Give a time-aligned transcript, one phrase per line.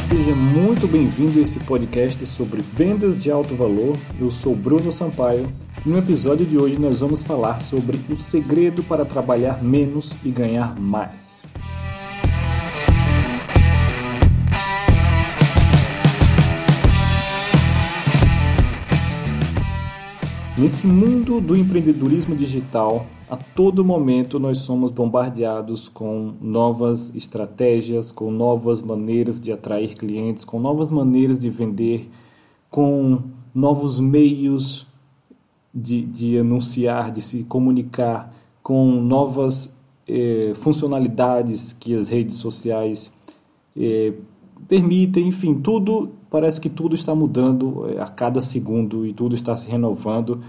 [0.00, 3.98] seja muito bem-vindo a esse podcast sobre vendas de alto valor.
[4.18, 5.46] Eu sou Bruno Sampaio
[5.84, 10.30] e no episódio de hoje nós vamos falar sobre o segredo para trabalhar menos e
[10.30, 11.42] ganhar mais.
[20.60, 28.30] Nesse mundo do empreendedorismo digital, a todo momento nós somos bombardeados com novas estratégias, com
[28.30, 32.10] novas maneiras de atrair clientes, com novas maneiras de vender,
[32.68, 33.22] com
[33.54, 34.86] novos meios
[35.72, 38.30] de, de anunciar, de se comunicar,
[38.62, 39.74] com novas
[40.06, 43.10] eh, funcionalidades que as redes sociais
[43.74, 44.12] eh,
[44.68, 49.56] permitem, enfim, tudo parece que tudo está mudando eh, a cada segundo e tudo está
[49.56, 50.40] se renovando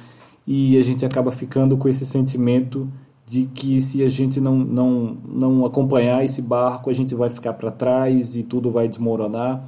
[0.45, 2.87] e a gente acaba ficando com esse sentimento
[3.25, 7.53] de que se a gente não, não, não acompanhar esse barco, a gente vai ficar
[7.53, 9.63] para trás e tudo vai desmoronar.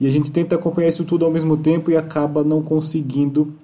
[0.00, 3.54] E a gente tenta acompanhar isso tudo ao mesmo tempo e acaba não conseguindo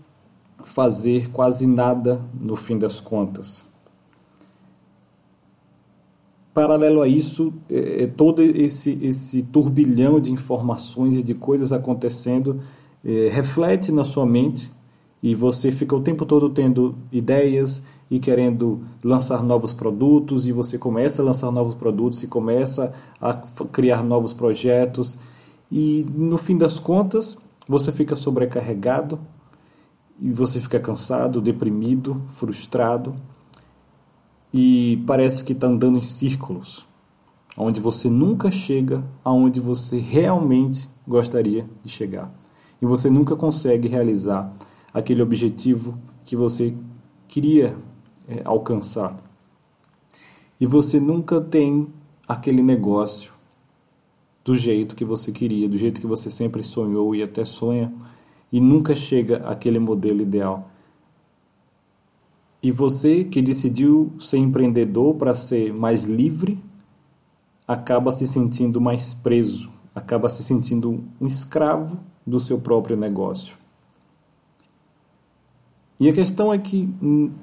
[0.62, 3.71] fazer quase nada no fim das contas.
[6.54, 12.60] Paralelo a isso, é, é, todo esse, esse turbilhão de informações e de coisas acontecendo
[13.02, 14.70] é, reflete na sua mente
[15.22, 20.76] e você fica o tempo todo tendo ideias e querendo lançar novos produtos e você
[20.76, 23.32] começa a lançar novos produtos e começa a
[23.72, 25.18] criar novos projetos
[25.70, 29.18] e no fim das contas você fica sobrecarregado
[30.20, 33.14] e você fica cansado, deprimido, frustrado
[34.52, 36.86] e parece que está andando em círculos,
[37.56, 42.32] onde você nunca chega aonde você realmente gostaria de chegar.
[42.80, 44.52] E você nunca consegue realizar
[44.92, 46.74] aquele objetivo que você
[47.28, 47.76] queria
[48.28, 49.16] é, alcançar.
[50.60, 51.88] E você nunca tem
[52.28, 53.32] aquele negócio
[54.44, 57.92] do jeito que você queria, do jeito que você sempre sonhou e até sonha,
[58.52, 60.68] e nunca chega àquele modelo ideal.
[62.62, 66.62] E você que decidiu ser empreendedor para ser mais livre,
[67.66, 73.58] acaba se sentindo mais preso, acaba se sentindo um escravo do seu próprio negócio.
[75.98, 76.88] E a questão é que,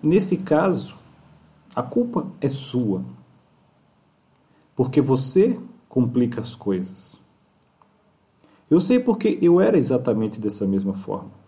[0.02, 0.98] nesse caso,
[1.76, 3.04] a culpa é sua.
[4.76, 7.20] Porque você complica as coisas.
[8.70, 11.39] Eu sei porque eu era exatamente dessa mesma forma.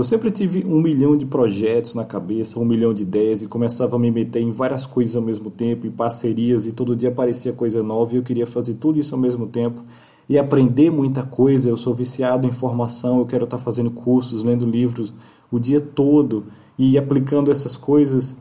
[0.00, 3.96] Eu sempre tive um milhão de projetos na cabeça, um milhão de ideias e começava
[3.96, 7.52] a me meter em várias coisas ao mesmo tempo, em parcerias e todo dia aparecia
[7.52, 9.82] coisa nova e eu queria fazer tudo isso ao mesmo tempo
[10.26, 11.68] e aprender muita coisa.
[11.68, 15.12] Eu sou viciado em informação, eu quero estar fazendo cursos, lendo livros
[15.52, 16.46] o dia todo
[16.78, 18.34] e aplicando essas coisas.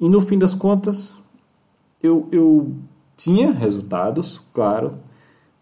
[0.00, 1.16] E no fim das contas,
[2.02, 2.72] eu, eu
[3.16, 4.98] tinha resultados, claro,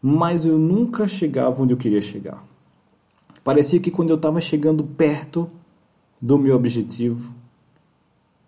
[0.00, 2.47] mas eu nunca chegava onde eu queria chegar.
[3.48, 5.50] Parecia que quando eu estava chegando perto
[6.20, 7.34] do meu objetivo,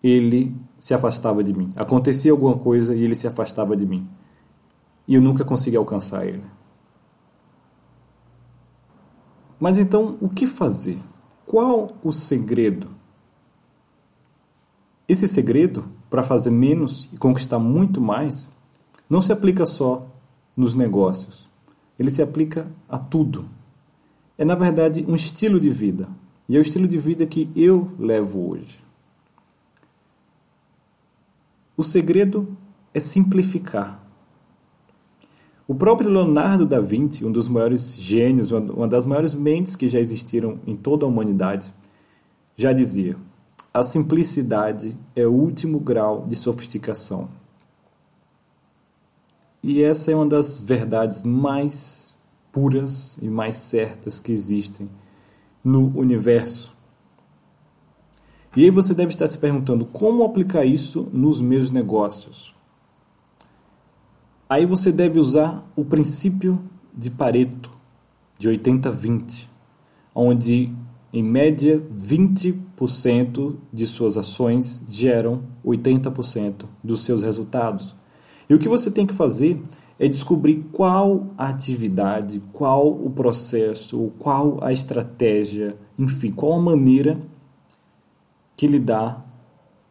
[0.02, 1.72] ele se afastava de mim.
[1.74, 4.06] Acontecia alguma coisa e ele se afastava de mim.
[5.08, 6.44] E eu nunca conseguia alcançar ele.
[9.58, 10.98] Mas então, o que fazer?
[11.46, 12.88] Qual o segredo?
[15.08, 18.50] Esse segredo, para fazer menos e conquistar muito mais,
[19.08, 20.06] não se aplica só
[20.54, 21.48] nos negócios.
[21.98, 23.58] Ele se aplica a tudo
[24.40, 26.08] é na verdade um estilo de vida.
[26.48, 28.82] E é o estilo de vida que eu levo hoje.
[31.76, 32.56] O segredo
[32.94, 34.02] é simplificar.
[35.68, 40.00] O próprio Leonardo da Vinci, um dos maiores gênios, uma das maiores mentes que já
[40.00, 41.72] existiram em toda a humanidade,
[42.56, 43.18] já dizia:
[43.74, 47.28] a simplicidade é o último grau de sofisticação.
[49.62, 52.18] E essa é uma das verdades mais
[52.52, 54.90] puras e mais certas que existem
[55.62, 56.74] no universo.
[58.56, 62.54] E aí você deve estar se perguntando como aplicar isso nos meus negócios.
[64.48, 66.58] Aí você deve usar o princípio
[66.92, 67.70] de Pareto,
[68.36, 69.46] de 80-20,
[70.12, 70.74] onde
[71.12, 77.94] em média 20% de suas ações geram 80% dos seus resultados.
[78.48, 79.62] E o que você tem que fazer
[80.02, 87.20] é descobrir qual a atividade, qual o processo, qual a estratégia, enfim, qual a maneira
[88.56, 89.22] que lhe dá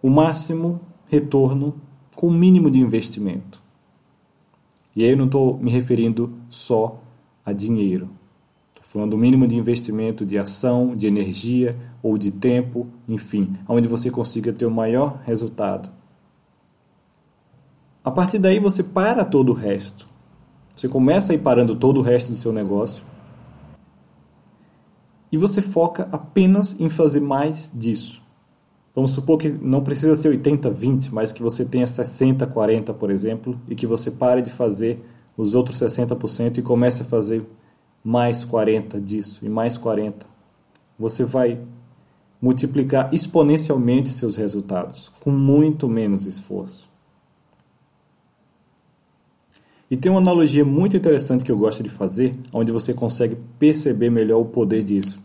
[0.02, 1.76] o máximo retorno
[2.16, 3.62] com o mínimo de investimento.
[4.96, 7.00] E aí eu não estou me referindo só
[7.46, 8.10] a dinheiro.
[8.74, 13.88] Estou falando do mínimo de investimento de ação, de energia ou de tempo, enfim, onde
[13.88, 15.92] você consiga ter o maior resultado.
[18.10, 20.10] A partir daí você para todo o resto.
[20.74, 23.04] Você começa aí parando todo o resto do seu negócio
[25.32, 28.24] e você foca apenas em fazer mais disso.
[28.96, 33.76] Vamos supor que não precisa ser 80-20, mas que você tenha 60-40, por exemplo, e
[33.76, 35.00] que você pare de fazer
[35.38, 37.48] os outros 60% e comece a fazer
[38.04, 40.26] mais 40 disso e mais 40.
[40.98, 41.62] Você vai
[42.42, 46.88] multiplicar exponencialmente seus resultados com muito menos esforço.
[49.89, 54.09] E tem uma analogia muito interessante que eu gosto de fazer, onde você consegue perceber
[54.09, 55.19] melhor o poder disso.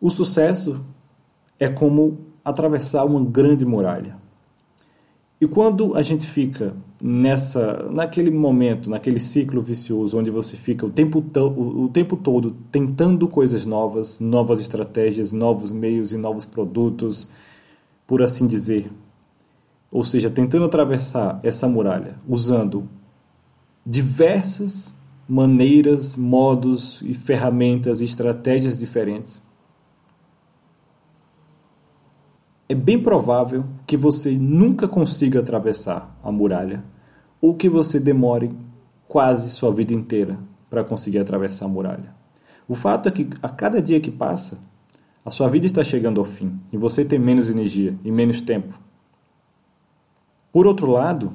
[0.00, 0.84] O sucesso
[1.58, 4.16] é como atravessar uma grande muralha.
[5.40, 10.90] E quando a gente fica nessa, naquele momento, naquele ciclo vicioso, onde você fica o
[10.90, 17.28] tempo, o, o tempo todo tentando coisas novas, novas estratégias, novos meios e novos produtos,
[18.06, 18.90] por assim dizer,
[19.92, 22.88] ou seja, tentando atravessar essa muralha usando
[23.88, 24.94] diversas
[25.26, 29.40] maneiras, modos e ferramentas e estratégias diferentes,
[32.68, 36.84] é bem provável que você nunca consiga atravessar a muralha
[37.40, 38.54] ou que você demore
[39.06, 40.38] quase sua vida inteira
[40.68, 42.14] para conseguir atravessar a muralha.
[42.68, 44.58] O fato é que a cada dia que passa,
[45.24, 48.78] a sua vida está chegando ao fim e você tem menos energia e menos tempo.
[50.52, 51.32] Por outro lado,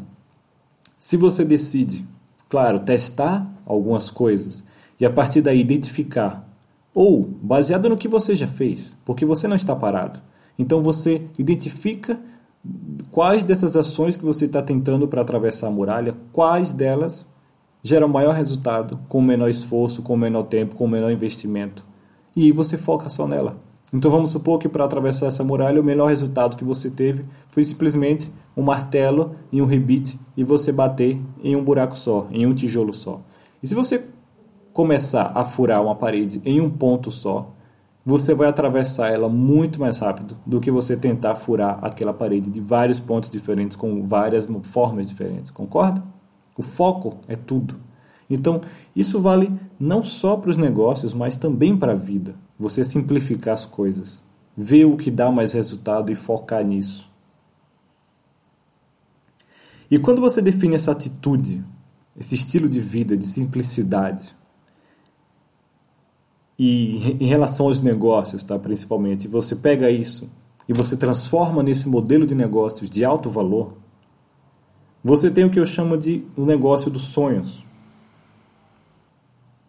[0.96, 2.14] se você decide,
[2.50, 4.64] claro, testar algumas coisas
[5.00, 6.48] e a partir daí identificar,
[6.94, 10.20] ou baseado no que você já fez, porque você não está parado,
[10.58, 12.20] então você identifica
[13.12, 17.26] quais dessas ações que você está tentando para atravessar a muralha, quais delas
[17.82, 21.86] geram maior resultado, com menor esforço, com menor tempo, com menor investimento.
[22.36, 23.58] E aí você foca só nela.
[23.94, 27.64] Então vamos supor que para atravessar essa muralha o melhor resultado que você teve foi
[27.64, 32.56] simplesmente um martelo e um rebite e você bater em um buraco só, em um
[32.56, 33.22] tijolo só.
[33.62, 34.04] E se você
[34.74, 37.54] começar a furar uma parede em um ponto só,
[38.04, 42.60] você vai atravessar ela muito mais rápido do que você tentar furar aquela parede de
[42.60, 46.04] vários pontos diferentes, com várias formas diferentes, concorda?
[46.58, 47.76] O foco é tudo.
[48.30, 48.62] Então,
[48.96, 52.36] isso vale não só para os negócios, mas também para a vida.
[52.58, 54.24] Você simplificar as coisas,
[54.56, 57.12] ver o que dá mais resultado e focar nisso.
[59.90, 61.64] E quando você define essa atitude,
[62.18, 64.36] esse estilo de vida de simplicidade,
[66.58, 70.30] e em relação aos negócios, tá, principalmente, você pega isso
[70.68, 73.74] e você transforma nesse modelo de negócios de alto valor,
[75.04, 77.66] você tem o que eu chamo de o um negócio dos sonhos,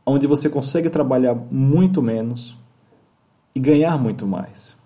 [0.06, 2.58] onde você consegue trabalhar muito menos
[3.54, 4.76] e ganhar muito mais.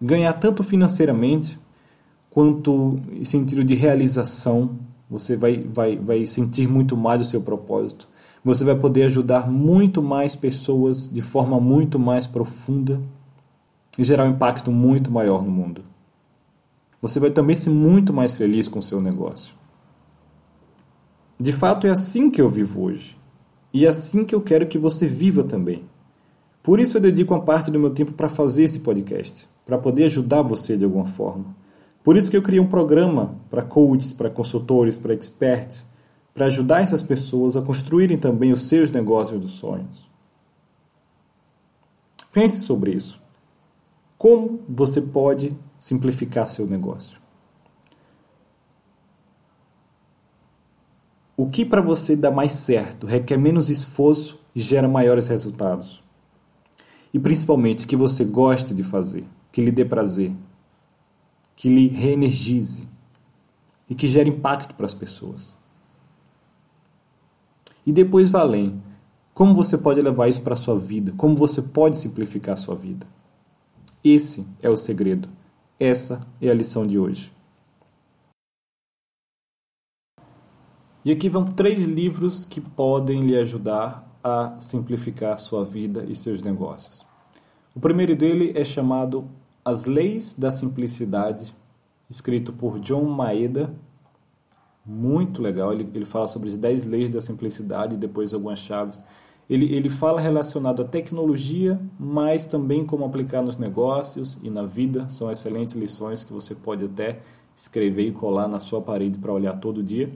[0.00, 1.58] Ganhar tanto financeiramente
[2.30, 4.78] quanto em sentido de realização,
[5.10, 8.08] você vai, vai, vai sentir muito mais o seu propósito
[8.44, 13.00] você vai poder ajudar muito mais pessoas de forma muito mais profunda
[13.98, 15.82] e gerar um impacto muito maior no mundo.
[17.02, 19.54] Você vai também ser muito mais feliz com o seu negócio.
[21.38, 23.16] De fato, é assim que eu vivo hoje.
[23.78, 25.84] E é assim que eu quero que você viva também.
[26.64, 30.06] Por isso eu dedico uma parte do meu tempo para fazer esse podcast, para poder
[30.06, 31.54] ajudar você de alguma forma.
[32.02, 35.86] Por isso que eu criei um programa para coaches, para consultores, para experts,
[36.34, 40.10] para ajudar essas pessoas a construírem também os seus negócios dos sonhos.
[42.32, 43.22] Pense sobre isso.
[44.18, 47.20] Como você pode simplificar seu negócio?
[51.40, 56.02] O que para você dá mais certo, requer menos esforço e gera maiores resultados?
[57.14, 60.32] E principalmente que você goste de fazer, que lhe dê prazer,
[61.54, 62.88] que lhe reenergize
[63.88, 65.56] e que gere impacto para as pessoas.
[67.86, 68.82] E depois vá além.
[69.32, 71.14] Como você pode levar isso para a sua vida?
[71.16, 73.06] Como você pode simplificar a sua vida?
[74.02, 75.28] Esse é o segredo.
[75.78, 77.30] Essa é a lição de hoje.
[81.08, 86.42] E aqui vão três livros que podem lhe ajudar a simplificar sua vida e seus
[86.42, 87.02] negócios.
[87.74, 89.26] O primeiro dele é chamado
[89.64, 91.54] As Leis da Simplicidade,
[92.10, 93.74] escrito por John Maeda
[94.84, 95.72] muito legal.
[95.72, 99.02] Ele, ele fala sobre as 10 leis da simplicidade e depois algumas chaves.
[99.48, 105.08] Ele, ele fala relacionado à tecnologia, mas também como aplicar nos negócios e na vida.
[105.08, 107.22] São excelentes lições que você pode até
[107.56, 110.10] escrever e colar na sua parede para olhar todo dia.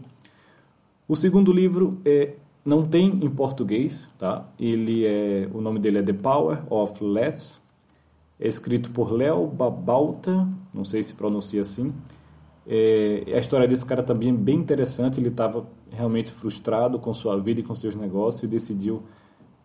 [1.08, 4.46] O segundo livro é não tem em português, tá?
[4.58, 7.60] Ele é o nome dele é The Power of Less.
[8.38, 11.92] É escrito por Léo Babalta, não sei se pronuncia assim.
[12.66, 15.20] É, a história desse cara também é bem interessante.
[15.20, 19.02] Ele estava realmente frustrado com sua vida e com seus negócios e decidiu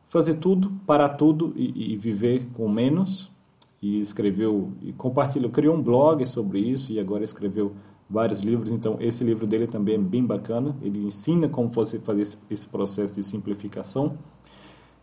[0.04, 3.32] fazer tudo, parar tudo e, e viver com menos.
[3.80, 7.74] E escreveu e compartilhou, criou um blog sobre isso e agora escreveu
[8.10, 8.72] vários livros.
[8.72, 10.76] Então, esse livro dele também é bem bacana.
[10.82, 14.18] Ele ensina como você fazer esse processo de simplificação.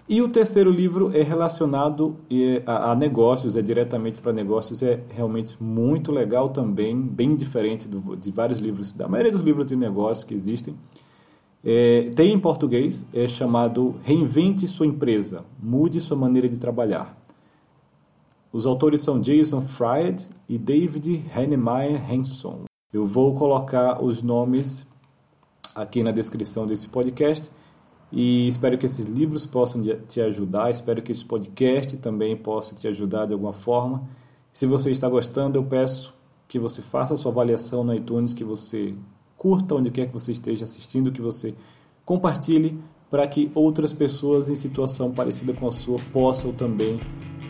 [0.06, 2.16] E o terceiro livro é relacionado
[2.66, 8.58] a, negócios, é diretamente para negócios, é realmente muito legal também, bem diferente de vários
[8.58, 10.76] livros, da maioria dos livros de negócios que existem.
[11.64, 17.16] É, tem em português, é chamado Reinvente Sua Empresa, Mude Sua Maneira de Trabalhar.
[18.52, 22.64] Os autores são Jason Fried e David Hennemeyer Hanson.
[22.94, 24.86] Eu vou colocar os nomes
[25.74, 27.50] aqui na descrição desse podcast
[28.12, 32.86] e espero que esses livros possam te ajudar, espero que esse podcast também possa te
[32.86, 34.08] ajudar de alguma forma.
[34.52, 36.14] Se você está gostando, eu peço
[36.46, 38.94] que você faça a sua avaliação no iTunes, que você
[39.36, 41.52] curta onde quer que você esteja assistindo, que você
[42.04, 42.78] compartilhe
[43.10, 47.00] para que outras pessoas em situação parecida com a sua possam também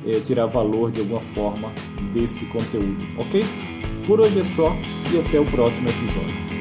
[0.06, 1.70] é, tirar valor de alguma forma
[2.14, 3.74] desse conteúdo, ok?
[4.06, 4.76] Por hoje é só
[5.12, 6.53] e até o próximo episódio.